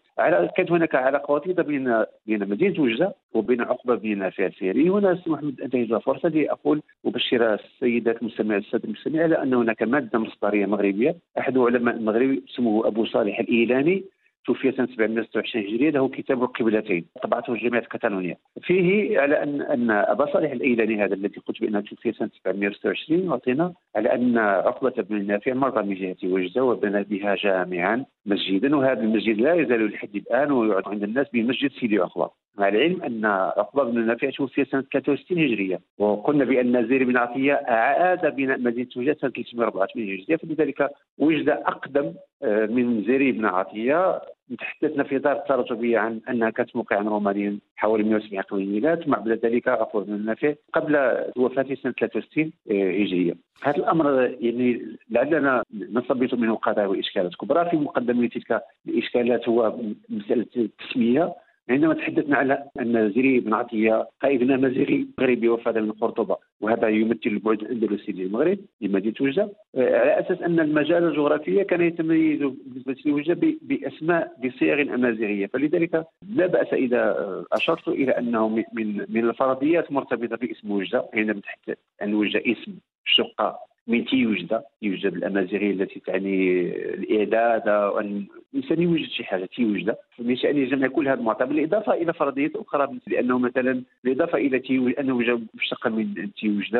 كانت 0.57 0.71
هناك 0.73 0.95
علاقة 0.95 1.33
وطيدة 1.35 1.63
بين 1.63 2.05
بين 2.27 2.49
مدينة 2.49 2.81
وجدة 2.81 3.15
وبين 3.35 3.61
عقبة 3.61 3.95
بن 3.95 4.19
نافع 4.19 4.47
السيري 4.47 4.89
هنا 4.91 5.15
سي 5.25 5.31
محمد 5.31 5.61
انتهز 5.61 5.93
فرصة 5.95 6.29
لأقول 6.29 6.83
أبشر 7.07 7.55
السيدات 7.55 8.23
المستمعين 8.23 8.61
الساده 8.61 8.85
المستمعين 8.85 9.23
على 9.23 9.43
ان 9.43 9.55
هناك 9.55 9.83
مادة 9.83 10.19
مصدرية 10.19 10.67
مغربية. 10.67 11.17
أحد 11.39 11.59
علماء 11.59 11.97
المغرب 11.97 12.39
اسمه 12.51 12.87
أبو 12.87 13.05
صالح 13.05 13.39
الإيلاني. 13.41 14.05
توفي 14.49 14.73
سنه 14.73 14.87
726 14.87 15.65
هجريه 15.65 15.91
له 15.91 16.09
كتاب 16.09 16.43
القبلتين 16.43 17.05
طبعته 17.23 17.55
جامعة 17.57 17.81
كاتالونيا. 17.81 18.37
فيه 18.63 19.21
على 19.21 19.43
ان 19.43 19.63
أن 19.63 19.91
أبا 19.91 20.27
صالح 20.33 20.51
الأيلاني 20.53 21.05
هذا 21.05 21.15
الذي 21.15 21.41
قلت 21.47 21.61
بأنه 21.61 21.81
توفي 21.81 22.13
سنة 22.13 22.31
726 22.45 23.25
يعطينا 23.25 23.73
على 23.97 24.15
أن 24.15 24.39
عقبة 24.39 25.03
بن 25.03 25.17
النافع 25.17 25.55
مر 25.55 25.83
من 25.83 25.95
جهة 25.95 26.17
وجده 26.25 26.65
وبنى 26.65 27.03
بها 27.05 27.35
جامعا 27.35 28.05
مسجدا 28.27 28.77
وهذا 28.77 29.01
المسجد 29.01 29.41
لا 29.41 29.55
يزال 29.55 29.91
لحد 29.91 30.17
الآن 30.17 30.53
ويعد 30.53 30.83
عند 30.87 31.03
الناس 31.03 31.27
بمسجد 31.33 31.71
سيدي 31.81 31.99
عقبة. 31.99 32.31
مع 32.59 32.69
العلم 32.69 33.03
أن 33.03 33.25
عقبة 33.61 33.85
بن 33.85 33.99
النافع 33.99 34.31
توفي 34.31 34.65
سنة 34.65 34.85
63 34.93 35.39
هجرية 35.45 35.81
وقلنا 35.99 36.45
بأن 36.45 36.89
زير 36.89 37.05
بن 37.05 37.17
عطية 37.17 37.53
أعاد 37.55 38.37
بناء 38.37 38.59
مدينة 38.61 38.89
وجده 38.97 39.17
سنة 39.21 39.31
384 39.31 40.05
هجرية 40.05 40.37
فلذلك 40.37 40.91
وجد 41.19 41.49
أقدم 41.49 42.13
آه، 42.43 42.67
من 42.67 43.05
زير 43.05 43.31
بن 43.31 43.45
عطية 43.45 44.21
تحدثنا 44.57 45.05
في 45.05 45.17
إطار 45.17 45.33
التراتبيه 45.33 45.99
عن 45.99 46.21
أنها 46.29 46.51
كانت 46.51 46.77
موقعا 46.77 47.03
رومانيا 47.03 47.59
حوالي 47.77 48.05
170 48.05 48.43
قبل 48.43 48.63
الميلاد 48.63 49.05
ثم 49.05 49.11
بعد 49.11 49.29
ذلك 49.29 49.69
عفوا 49.69 50.01
بن 50.01 50.15
النافع 50.15 50.55
قبل 50.73 50.97
وفاته 51.37 51.75
سنة 51.75 51.93
63 51.93 52.53
آه، 52.71 52.91
هجريه. 52.91 53.35
هذا 53.63 53.77
الأمر 53.77 54.37
يعني 54.41 54.97
لعلنا 55.11 55.63
نستنبط 55.75 56.35
منه 56.35 56.55
قضايا 56.55 56.87
وإشكالات 56.87 57.35
كبرى 57.35 57.71
في 57.71 57.77
مقدمة 57.77 58.29
تلك 58.29 58.63
الإشكالات 58.89 59.49
هو 59.49 59.77
مسألة 60.09 60.47
التسمية 60.57 61.35
عندما 61.71 61.95
تحدثنا 61.95 62.37
على 62.37 62.65
أن 62.81 63.13
زيري 63.13 63.41
بن 63.41 63.55
عطية 63.55 64.09
قائد 64.23 64.51
امازيغي 64.51 65.07
مغربي 65.19 65.49
وفاد 65.49 65.79
من 65.79 65.93
قرطبة 65.93 66.37
وهذا 66.61 66.89
يمثل 66.89 67.21
البعد 67.27 67.61
الأندلسي 67.63 68.13
للمغرب 68.13 68.59
لمدينة 68.81 69.15
وجده 69.21 69.53
على 69.77 70.21
أساس 70.21 70.43
أن 70.43 70.61
المجال 70.61 71.05
الجغرافي 71.05 71.65
كان 71.65 71.81
يتميز 71.81 72.39
بالنسبة 72.39 72.97
لوجده 73.07 73.55
بأسماء 73.63 74.33
بصيغ 74.45 74.83
امازيغيه 74.95 75.47
فلذلك 75.47 76.05
لا 76.29 76.47
بأس 76.47 76.73
إذا 76.73 77.17
أشرت 77.53 77.89
إلى 77.89 78.19
أنه 78.19 78.49
من 78.49 78.65
من 79.09 79.29
الفرضيات 79.29 79.93
مرتبطة 79.93 80.37
باسم 80.37 80.71
وجده 80.71 81.05
عندما 81.15 81.41
تحدث 81.41 81.79
عن 82.01 82.15
وجده 82.15 82.41
اسم 82.41 82.73
شقة 83.05 83.68
من 83.89 84.05
تيوجد 84.05 84.63
يوجد 84.83 85.15
الأمازيغية 85.15 85.71
التي 85.71 86.01
تعني 86.01 86.61
الاعداد 86.95 87.69
وأن 87.69 88.27
الإنسان 88.55 88.83
يوجد 88.83 89.09
شي 89.09 89.25
حاجة 89.25 89.45
تيوجد 89.45 89.97
من 90.19 90.37
شأن 90.37 90.69
جمع 90.69 90.89
كل 90.89 91.09
هذه 91.09 91.19
المعطى 91.19 91.47
بالإضافة 91.47 91.93
إلى 91.93 92.13
فرضيات 92.13 92.57
أخرى 92.57 92.99
لأنه 93.07 93.39
مثلا 93.39 93.83
بالإضافة 94.05 94.39
إلى 94.39 94.59
تيوجد 94.59 94.95
أنه 94.95 95.23
جاء 95.23 95.41
مشتقا 95.55 95.91
من 95.91 96.33
تيوجد 96.33 96.77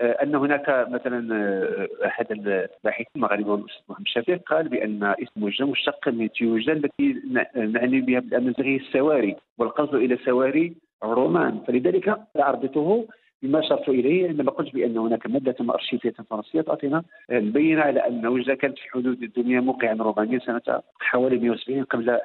آه، 0.00 0.22
أن 0.22 0.34
هناك 0.34 0.86
مثلا 0.90 1.34
آه، 1.34 2.06
أحد 2.06 2.32
الباحثين 2.32 3.06
المغاربة 3.16 3.54
الاستاذ 3.54 3.82
محمد 3.88 4.06
شفيق 4.06 4.42
قال 4.42 4.68
بأن 4.68 5.04
اسم 5.04 5.42
وجده 5.42 5.66
مشتق 5.66 6.08
من 6.08 6.30
تيوجده 6.30 6.72
التي 6.72 7.22
نعني 7.56 8.00
بها 8.00 8.20
بالأمازيغية 8.20 8.80
السواري 8.80 9.36
والقصد 9.58 9.94
إلى 9.94 10.14
السواري 10.14 10.74
الرومان 11.04 11.60
فلذلك 11.66 12.18
عرضته 12.36 13.06
بما 13.46 13.60
اشرت 13.60 13.88
إليه 13.88 14.28
عندما 14.28 14.50
قلت 14.50 14.74
بأن 14.74 14.98
هناك 14.98 15.26
مادة 15.26 15.56
ارشيفيه 15.60 16.14
فرنسية 16.30 16.60
تعطينا 16.60 17.02
البينة 17.30 17.82
على 17.82 18.00
أن 18.06 18.26
وجده 18.26 18.54
كانت 18.54 18.78
في 18.78 18.90
حدود 18.90 19.22
الدنيا 19.22 19.60
موقعا 19.60 19.94
رومانيا 19.94 20.38
سنة 20.38 20.82
حوالي 21.00 21.38
170 21.38 21.84
قبل 21.84 22.18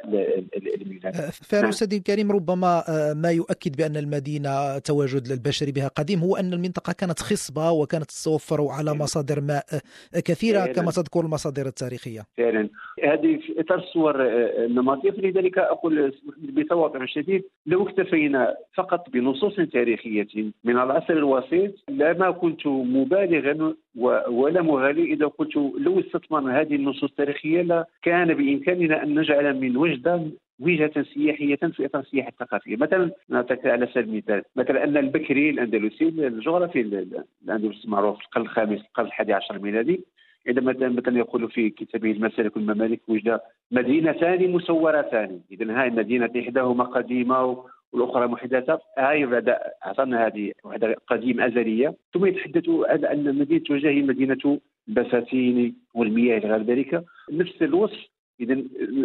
الميلاد. 0.81 1.15
أه، 1.15 1.29
فارس 1.29 1.83
نعم. 1.83 1.97
الكريم 1.97 2.31
ربما 2.31 2.83
أه، 2.89 3.13
ما 3.13 3.31
يؤكد 3.31 3.75
بأن 3.77 3.97
المدينة 3.97 4.77
تواجد 4.79 5.27
البشري 5.31 5.71
بها 5.71 5.87
قديم 5.87 6.19
هو 6.19 6.35
أن 6.35 6.53
المنطقة 6.53 6.93
كانت 6.93 7.19
خصبة 7.19 7.71
وكانت 7.71 8.11
تتوفر 8.11 8.67
على 8.69 8.93
مصادر 8.93 9.41
ماء 9.41 9.65
كثيرة 10.25 10.59
فعلا. 10.59 10.73
كما 10.73 10.91
تذكر 10.91 11.19
المصادر 11.19 11.65
التاريخية. 11.65 12.21
فعلا 12.37 12.69
هذه 13.03 13.39
في 13.47 13.59
اطار 13.59 13.77
الصور 13.77 14.21
أه، 14.21 14.65
النمطية 14.65 15.11
فلذلك 15.11 15.57
أقول 15.57 16.13
بتواضع 16.37 17.05
شديد 17.05 17.43
لو 17.65 17.87
اكتفينا 17.87 18.55
فقط 18.75 19.09
بنصوص 19.09 19.55
تاريخية 19.73 20.27
من 20.63 20.77
العصر 20.77 21.10
الوسيط 21.11 21.71
لما 21.89 22.31
كنت 22.31 22.67
مبالغا 22.67 23.73
ولا 24.29 24.61
مغالي 24.61 25.03
إذا 25.03 25.25
قلت 25.25 25.55
لو 25.55 25.99
استثمرنا 25.99 26.61
هذه 26.61 26.75
النصوص 26.75 27.03
التاريخية 27.03 27.61
لكان 27.61 28.33
بإمكاننا 28.33 29.03
أن 29.03 29.19
نجعل 29.19 29.59
من 29.59 29.77
وجده 29.77 30.21
وجهة 30.59 31.03
سياحية 31.13 31.55
في 31.55 31.85
اطار 31.85 32.01
السياحه 32.01 32.29
الثقافية. 32.29 32.75
مثلا 32.75 33.11
نعطيك 33.29 33.65
على 33.65 33.87
سبيل 33.87 34.09
المثال 34.09 34.43
مثلا 34.55 34.83
أن 34.83 34.97
البكري 34.97 35.49
الأندلسي 35.49 36.07
الجغرافي 36.07 36.81
الأندلسي 37.45 37.87
معروف 37.87 38.21
القرن 38.21 38.43
الخامس 38.43 38.79
القرن 38.79 39.05
الحادي 39.05 39.33
عشر 39.33 39.55
الميلادي. 39.55 40.01
عندما 40.47 40.89
مثلا 40.89 41.17
يقول 41.17 41.51
في 41.51 41.69
كتابه 41.69 42.11
المسالك 42.11 42.55
والممالك 42.55 43.01
وجد 43.07 43.39
مدينتان 43.71 44.51
مسورتان. 44.51 45.39
اذا 45.51 45.81
هاي 45.81 45.87
المدينة 45.87 46.31
إحداهما 46.39 46.83
قديمة 46.83 47.63
والأخرى 47.93 48.27
محدثة. 48.27 48.79
هاي 48.97 49.25
بعد 49.25 49.49
أعطانا 49.85 50.27
هذه 50.27 50.51
وحدة 50.63 50.95
قديمة 51.07 51.45
أزلية. 51.45 51.95
ثم 52.13 52.25
يتحدث 52.25 52.69
على 52.69 53.11
أن 53.11 53.35
مدينة 53.35 53.63
وجه 53.69 53.89
هي 53.89 54.01
مدينة 54.01 54.59
البساتين 54.87 55.75
والمياه 55.93 56.37
إلى 56.37 56.47
غير 56.47 56.63
ذلك. 56.63 57.03
نفس 57.31 57.61
الوصف. 57.61 58.11
اذا 58.39 58.53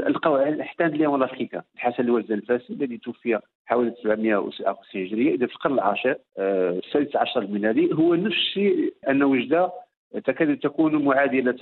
لقوا 0.08 0.48
الاحتان 0.48 0.94
اليوم 0.94 1.12
والافريكا 1.12 1.62
الحسن 1.74 2.02
الوزن 2.02 2.34
الفاسي 2.34 2.72
الذي 2.72 2.98
توفي 2.98 3.38
حوالي 3.66 3.94
756 4.02 5.02
هجرية. 5.02 5.34
اذا 5.34 5.46
في 5.46 5.52
القرن 5.52 5.74
العاشر 5.74 6.16
آه، 6.38 6.70
السادس 6.70 7.16
عشر 7.16 7.42
الميلادي 7.42 7.94
هو 7.94 8.14
نفس 8.14 8.36
الشيء 8.36 8.94
أن 9.08 9.22
وجد 9.22 9.70
تكاد 10.24 10.58
تكون 10.58 11.04
معادلة 11.04 11.56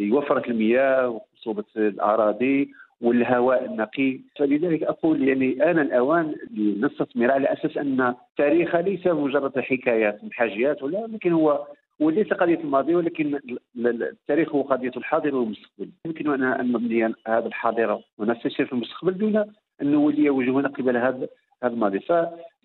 لوفرة 0.00 0.50
المياه 0.50 1.08
وخصوبه 1.08 1.64
الأراضي 1.76 2.70
والهواء 3.00 3.64
النقي. 3.64 4.20
فلذلك 4.36 4.82
أقول 4.82 5.28
يعني 5.28 5.70
آن 5.70 5.78
الآوان 5.78 6.34
لنستثمر 6.50 7.30
على 7.30 7.52
أساس 7.52 7.76
أن 7.76 8.00
التاريخ 8.00 8.76
ليس 8.76 9.06
مجرد 9.06 9.58
حكايات 9.58 10.20
حاجيات 10.32 10.82
ولا 10.82 11.06
لكن 11.06 11.32
هو 11.32 11.66
وليس 12.00 12.28
قضية 12.32 12.60
الماضي 12.60 12.94
ولكن 12.94 13.40
التاريخ 13.76 14.54
هو 14.54 14.62
قضية 14.62 14.92
الحاضر 14.96 15.34
والمستقبل. 15.34 15.90
يمكن 16.06 16.44
أن 16.44 16.72
نبني 16.72 17.14
هذا 17.26 17.46
الحاضر 17.46 18.00
ونستشير 18.18 18.66
في 18.66 18.72
المستقبل 18.72 19.18
دون 19.18 19.36
أن 19.82 19.92
نولي 19.92 20.30
وجوهنا 20.30 20.68
قبل 20.68 20.96
هذا 20.96 21.28
هذا 21.62 21.72
الماضي. 21.72 22.00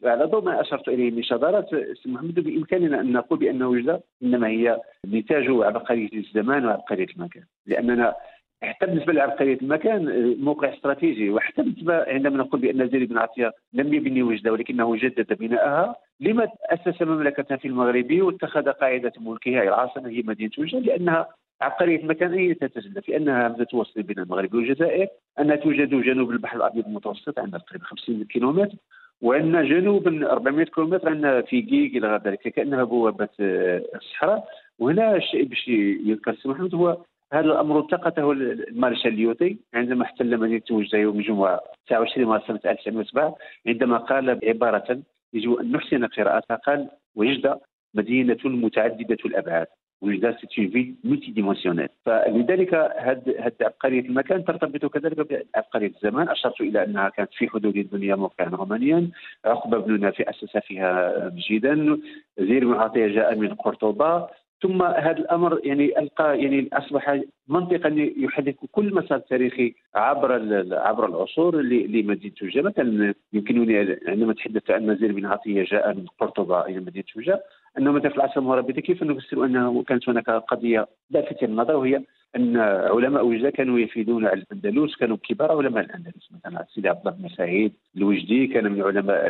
فعلى 0.02 0.26
ضوء 0.26 0.44
ما 0.44 0.62
أشرت 0.62 0.88
إليه 0.88 1.12
من 1.12 1.24
شذرات 1.24 1.70
محمد 2.06 2.40
بإمكاننا 2.40 3.02
أن 3.02 3.12
نقول 3.12 3.40
بان 3.40 3.64
وجده 3.64 4.04
إنما 4.24 4.48
هي 4.48 4.82
نتاج 5.08 5.46
عبقرية 5.50 6.10
الزمان 6.14 6.66
وعبقرية 6.66 7.08
المكان 7.16 7.44
لأننا 7.66 8.16
حتى 8.64 8.86
بالنسبة 8.86 9.14
لعبقريه 9.14 9.58
المكان 9.62 10.36
موقع 10.40 10.74
استراتيجي. 10.74 11.30
وحتى 11.30 11.62
بالنسبة 11.62 12.04
عندما 12.08 12.38
نقول 12.38 12.62
بأن 12.62 12.90
زيد 12.90 13.10
بن 13.10 13.18
عطية 13.18 13.54
لم 13.74 13.94
يبني 13.94 14.24
وجدة 14.24 14.52
ولكنه 14.52 14.96
جدد 14.96 15.34
بناءها 15.34 15.96
لما 16.20 16.48
أسس 16.66 17.02
مملكه 17.02 17.56
في 17.56 17.68
المغرب 17.68 18.22
واتخذ 18.22 18.70
قاعدة 18.70 19.14
ملكها 19.20 19.64
العاصمة 19.64 20.10
هي 20.10 20.22
مدينة 20.22 20.52
وجدة 20.58 20.80
لأنها 20.80 21.28
عبقرية 21.62 22.00
المكان 22.00 22.34
هي 22.34 22.54
تتجلى 22.54 23.02
في 23.02 23.18
همزه 23.18 23.68
وصل 23.74 24.04
بين 24.04 24.20
المغرب 24.20 24.54
والجزائر 24.54 25.08
انها 25.40 25.56
توجد 25.56 25.90
جنوب 25.90 26.32
البحر 26.32 26.58
الأبيض 26.58 26.86
المتوسط 26.86 27.40
عندها 27.40 27.60
تقريبا 27.60 27.86
50 27.86 28.24
كيلومتر 28.24 28.76
وأن 29.22 29.68
جنوب 29.68 30.08
400 30.08 30.66
كيلومتر 30.66 31.10
عندنا 31.10 31.42
فكيك 31.42 31.96
إلى 31.98 32.08
غير 32.08 32.22
ذلك 32.22 32.40
كأنها 32.40 32.84
بوابة 32.84 33.30
الصحراء. 33.40 34.48
وهنا 34.80 35.16
الشيء 35.16 35.44
بالشيء 35.44 35.68
يذكر 35.68 36.36
سي 36.36 36.50
محمد 36.50 36.76
هو 36.76 36.98
هذا 37.34 37.46
الأمر 37.46 37.80
التقطه 37.80 38.32
المارشال 38.32 39.14
ليوتي 39.14 39.58
عندما 39.74 40.04
احتل 40.04 40.38
مدينه 40.38 40.62
وجده 40.72 40.98
يوم 40.98 41.20
الجمعة 41.20 41.60
29 41.88 42.28
مارس 42.28 42.48
سنة 42.48 42.60
1907 42.66 43.36
عندما 43.68 43.98
قال 43.98 44.40
عبارة 44.44 45.02
يجب 45.34 45.54
أن 45.54 45.72
نحسن 45.72 46.06
قراءتها 46.06 46.56
قال 46.56 46.90
وجده 47.16 47.62
مدينة 47.94 48.38
متعددة 48.46 49.18
الأبعاد 49.26 49.68
وجده 50.02 50.38
cette 50.42 50.72
ville 50.72 50.96
multidimensionnelle 51.04 51.90
فلذلك 52.06 52.74
هذه 52.98 53.54
عبقرية 53.62 54.02
المكان 54.02 54.46
ترتبط 54.46 54.86
كذلك 54.86 55.44
بعبقرية 55.54 55.92
الزمان. 55.96 56.30
أشرت 56.30 56.62
إلى 56.62 56.84
أنها 56.84 57.10
كانت 57.10 57.34
في 57.34 57.50
حدود 57.50 57.78
الدنيا 57.78 58.16
موقعا 58.16 58.48
رومانيا. 58.48 59.10
عقبة 59.46 59.78
بن 59.78 60.00
نافع 60.00 60.30
أسس 60.30 60.58
فيها 60.58 61.14
مسجدا. 61.36 62.00
زير 62.40 62.66
بن 62.66 62.74
عطية 62.74 63.08
جاء 63.08 63.36
من 63.36 63.54
قرطبة. 63.54 64.28
ثم 64.62 64.82
هذا 64.84 65.18
الأمر 65.18 65.60
يعني 65.64 66.00
ألقى 66.00 66.42
يعني 66.42 66.70
أصبح 66.74 67.22
منطقا 67.48 67.90
يحدث 68.18 68.56
كل 68.72 68.96
مسار 68.96 69.20
تاريخي 69.20 69.74
عبر 69.96 70.32
عبر 70.72 71.06
العصور 71.06 71.62
لمدينة 71.62 72.34
توجة. 72.40 72.62
مثلا 72.62 73.14
يمكنني 73.34 73.98
عندما 74.08 74.34
تحدث 74.34 74.72
عن 74.72 74.92
نزير 74.92 75.12
بن 75.12 75.26
عطية 75.26 75.64
جاء 75.64 75.94
من 75.94 76.06
قرطبة 76.20 76.66
إلى 76.66 76.80
مدينة 76.80 77.06
توجة. 77.14 77.44
أنه 77.78 77.92
مثلا 77.92 78.10
في 78.10 78.16
العصر 78.16 78.40
المغربي 78.40 78.82
كيف 78.82 79.04
نفسر 79.04 79.46
أنه 79.46 79.84
كانت 79.84 80.10
هناك 80.10 80.30
قضية 80.30 80.88
لافتة 81.10 81.48
للنظر 81.48 81.76
وهي 81.76 82.02
أن 82.36 82.58
علماء 82.58 83.26
وجدة 83.26 83.50
كانوا 83.50 83.80
يفيدون 83.80 84.26
على 84.26 84.42
الأندلس 84.42 84.96
كانوا 84.96 85.18
كبار 85.18 85.52
علماء 85.58 85.84
الأندلس. 85.84 86.30
مثلا 86.32 86.66
سيدي 86.70 86.90
عبد 86.90 87.08
الله 87.08 87.20
بن 87.20 87.30
سعيد 87.30 87.74
الوجدي 87.98 88.48
كان 88.48 88.72
من 88.72 88.82
علماء 88.82 89.26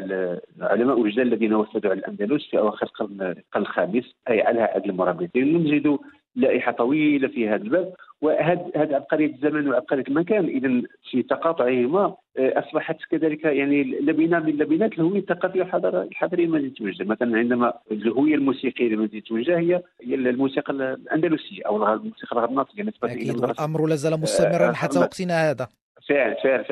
علماء 0.61 0.99
وجدة 0.99 1.21
الذين 1.21 1.53
وفدوا 1.53 1.91
على 1.91 1.99
الأندلس 1.99 2.49
في 2.49 2.57
أواخر 2.57 2.85
القرن 2.85 3.35
الخامس 3.55 4.15
أي 4.29 4.41
على 4.41 4.61
عهد 4.61 4.85
المرابطين. 4.85 5.57
نجد 5.57 5.97
لائحة 6.35 6.71
طويلة 6.71 7.27
في 7.27 7.49
هذا 7.49 7.63
الباب 7.63 7.93
وهذا 8.21 8.71
هذا 8.75 8.95
عبقرية 8.95 9.33
الزمن 9.33 9.67
وعبقرية 9.67 10.03
المكان. 10.07 10.45
اذا 10.45 10.81
في 11.11 11.23
تقاطعهما 11.23 12.15
آه، 12.37 12.59
أصبحت 12.59 12.97
كذلك 13.11 13.43
يعني 13.43 13.83
لبنة 13.83 14.39
من 14.39 14.57
لبنات 14.57 14.93
الهوية 14.93 15.19
الثقافية 15.19 15.59
والحضاره 15.59 16.03
الحضاريه 16.03 16.45
لمدينه 16.45 16.73
وجده 16.81 17.05
مثلا 17.05 17.37
عندما 17.37 17.73
الهوية 17.91 18.35
الموسيقية 18.35 18.89
لمدينه 18.89 19.23
وجده 19.31 19.59
هي 19.59 19.81
هي 20.01 20.15
الموسيقى 20.15 20.73
الأندلسية 20.73 21.63
أو 21.65 21.93
الموسيقى 21.93 22.31
الغرناطيه 22.31 22.83
نسبه 22.83 23.13
إلى 23.13 23.31
الأمر 23.31 23.87
لا 23.87 23.95
زال 23.95 24.19
مستمرا 24.19 24.69
آه، 24.69 24.73
حتى 24.73 24.99
وقتنا 24.99 25.49
هذا. 25.49 25.67
فعلا 26.09 26.35
فعلا 26.43 26.63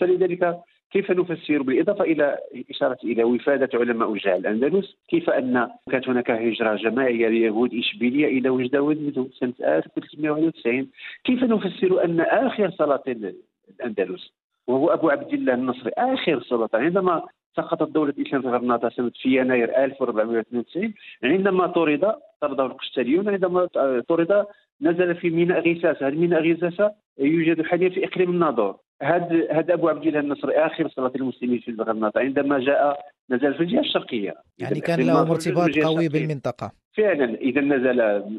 فلذلك 0.00 0.60
كيف 0.92 1.10
نفسر 1.10 1.62
بالإضافة 1.62 2.04
إلى 2.04 2.38
إشارة 2.70 2.98
إلى 3.04 3.24
وفادة 3.24 3.78
علماء 3.78 4.10
وجاء 4.10 4.38
الأندلس؟ 4.38 4.96
كيف 5.08 5.30
أن 5.30 5.68
كانت 5.90 6.08
هناك 6.08 6.30
هجرة 6.30 6.74
جماعية 6.74 7.28
ليهود 7.28 7.74
إشبيلية 7.74 8.26
إلى 8.26 8.48
وجدة 8.48 8.82
وندمتو 8.82 9.28
سنة 9.40 9.54
1391 9.60 10.88
كيف 11.24 11.44
نفسر 11.44 12.04
أن 12.04 12.20
آخر 12.20 12.70
سلاطين 12.70 13.32
الأندلس؟ 13.70 14.32
وهو 14.66 14.88
أبو 14.88 15.10
عبد 15.10 15.32
الله 15.32 15.54
النصري 15.54 15.92
آخر 15.98 16.42
سلطان 16.42 16.82
عندما 16.82 17.22
سقطت 17.56 17.90
دولة 17.92 18.14
الإسلام 18.18 18.42
في 18.42 18.48
غرناطة 18.48 18.88
سنة 18.88 19.10
في 19.22 19.36
يناير 19.36 19.84
1492 19.84 20.94
عندما 21.24 21.66
طرد 21.66 22.14
طرده 22.40 22.66
القشتاليون 22.66 23.28
عندما 23.28 23.66
طرد 24.08 24.46
نزل 24.82 25.16
في 25.16 25.30
ميناء 25.30 25.58
غساسة 25.72 26.08
هذا 26.08 26.16
ميناء 26.16 26.52
غساسة 26.52 26.92
يوجد 27.18 27.62
حاليا 27.62 27.88
في 27.88 28.04
إقليم 28.04 28.30
الناظور 28.30 28.76
هذا 29.02 29.52
هذا 29.52 29.74
أبو 29.74 29.88
عبد 29.88 30.06
الله 30.06 30.20
النصري 30.20 30.54
آخر 30.54 30.88
صلاة 30.88 31.12
المسلمين 31.16 31.60
في 31.60 31.70
الغرناطه 31.70 32.20
عندما 32.20 32.58
جاء 32.58 33.00
نزل 33.30 33.54
في 33.54 33.60
الجهة 33.60 33.80
الشرقية. 33.80 34.34
يعني 34.58 34.80
كان 34.80 35.00
له 35.00 35.20
ارتباط 35.20 35.78
قوي 35.78 36.08
بالمنطقة. 36.08 36.72
فعلا 36.96 37.34
إذا 37.34 37.60
نزل 37.60 37.96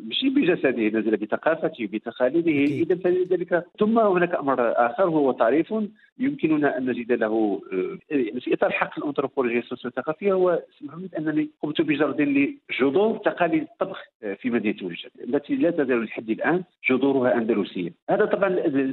ماشي 0.07 0.29
بجسده 0.29 0.99
نزل 0.99 1.17
بثقافته 1.17 1.87
بتقاليده 1.93 2.73
إذا 2.73 2.95
فلذلك 2.95 3.63
ثم 3.79 3.99
هناك 3.99 4.35
أمر 4.35 4.71
آخر 4.71 5.03
هو 5.03 5.31
تعريف 5.31 5.73
يمكننا 6.19 6.77
أن 6.77 6.85
نجد 6.85 7.11
له 7.11 7.61
يعني 8.09 8.41
في 8.41 8.53
إطار 8.53 8.71
حق 8.71 8.99
الانثروبولوجيا 8.99 9.59
السوسيوثقافيه 9.59 10.33
هو 10.33 10.61
محمد 10.81 11.15
أنني 11.15 11.49
قمت 11.61 11.81
بجرد 11.81 12.21
لجذور 12.21 13.17
تقاليد 13.17 13.61
الطبخ 13.61 14.03
في 14.41 14.49
مدينة 14.49 14.75
وجد 14.83 15.09
التي 15.23 15.55
لا 15.55 15.71
تزال 15.71 16.03
لحد 16.03 16.29
الآن 16.29 16.63
جذورها 16.89 17.37
أندلسية. 17.37 17.93
هذا 18.09 18.25
طبعا 18.25 18.49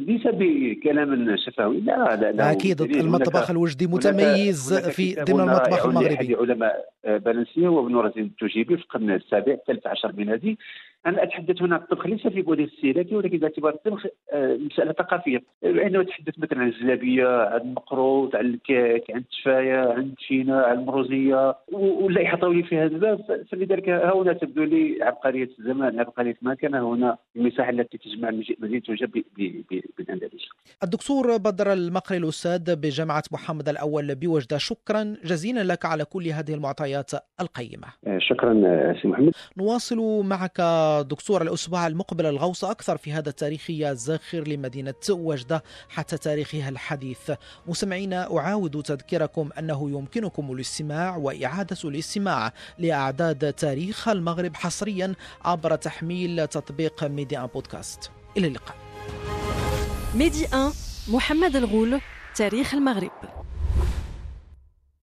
ليس 0.07 0.22
بكلام 0.27 1.37
شفوي 1.37 1.81
لا 1.81 2.16
لا, 2.16 2.33
لا 2.33 2.53
أكيد 2.53 2.81
المطبخ 2.81 3.50
الوجدي 3.50 3.87
متميز 3.87 4.74
في 4.74 5.14
ضمن 5.14 5.40
المطبخ 5.40 5.87
المغربي. 5.87 6.35
علماء 6.35 6.85
بلنسيه 7.05 7.68
وابن 7.68 7.96
رزين 7.96 8.24
التجيبي 8.24 8.77
في 8.77 8.83
القرن 8.83 9.11
السابع. 9.11 9.53
الثالث 9.54 9.86
عشر 9.86 10.12
ميلادي 10.12 10.58
أنا 11.06 11.22
أتحدث 11.22 11.62
هنا 11.62 11.76
الطبخ 11.76 12.06
ليس 12.06 12.26
في 12.26 12.42
بعده 12.42 12.64
السيرتي 12.64 13.16
ولكن 13.16 13.38
باعتبار 13.38 13.74
الطبخ 13.74 14.06
آه، 14.32 14.56
مسألة 14.56 14.92
ثقافية. 14.92 15.42
عندما 15.64 16.02
اتحدث 16.02 16.38
مثلا 16.38 16.60
عن 16.60 16.68
الزلابية 16.68 17.26
عن 17.26 17.60
المقروط 17.60 18.36
عن 18.36 18.46
الكيك 18.46 19.10
عن 19.10 19.16
التفاية 19.16 19.76
عن 19.76 20.00
التشينة 20.00 20.56
عن 20.56 20.78
المروزية 20.78 21.56
واللائحة 21.72 22.36
طويلة 22.36 22.66
في 22.66 22.76
هذا 22.76 22.94
الباب. 22.94 23.44
فلذلك 23.52 23.88
هنا 23.88 24.32
تبدو 24.32 24.64
لي 24.64 24.98
عبقرية 25.02 25.48
الزمان 25.58 26.00
عبقرية 26.00 26.36
ما 26.42 26.54
كان 26.54 26.74
هنا 26.74 27.16
المساحة 27.36 27.70
التي 27.70 27.98
تجمع 27.98 28.30
مدينة 28.30 28.82
وجه 28.88 29.08
بالاندلس 29.98 30.48
الدكتور 30.82 31.36
بدر 31.36 31.72
المقري 31.72 32.18
الأستاذ 32.18 32.76
بجامعة 32.76 33.22
محمد 33.32 33.68
الأول 33.68 34.14
بوجدة 34.14 34.58
شكرا 34.58 35.16
جزيلا 35.24 35.64
لك 35.72 35.84
على 35.84 36.04
كل 36.04 36.26
هذه 36.26 36.54
المعطيات 36.54 37.10
القيمة. 37.40 37.88
آه، 38.06 38.18
شكرا 38.18 38.62
آه، 38.66 38.94
سي 39.02 39.08
محمد. 39.08 39.32
نواصل 39.56 40.24
معك 40.24 40.60
دكتور 41.02 41.42
الأسبوع 41.42 41.87
المقبل 41.87 42.26
الغوص 42.26 42.64
أكثر 42.64 42.96
في 42.96 43.12
هذا 43.12 43.28
التاريخي 43.28 43.90
الزاخر 43.90 44.48
لمدينة 44.48 44.94
وجدة 45.11 45.62
حتى 45.88 46.18
تاريخها 46.18 46.68
الحديث. 46.68 47.30
مستمعينا 47.66 48.38
أعاود 48.38 48.83
تذكيركم 48.83 49.50
أنه 49.59 49.90
يمكنكم 49.90 50.52
الاستماع 50.52 51.16
وإعادة 51.16 51.76
الاستماع 51.85 52.52
لأعداد 52.78 53.52
تاريخ 53.52 54.09
المغرب 54.09 54.57
حصريا 54.57 55.14
عبر 55.44 55.76
تحميل 55.76 56.46
تطبيق 56.46 57.04
ميديا 57.04 57.46
بودكاست. 57.46 58.11
إلى 58.37 58.46
اللقاء. 58.46 58.76
ميدي 60.14 60.44
1 60.52 60.72
محمد 61.09 61.57
الغول 61.57 62.00
تاريخ 62.37 62.74
المغرب. 62.74 63.43